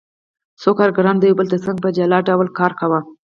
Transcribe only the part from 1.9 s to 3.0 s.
جلا ډول کار کاوه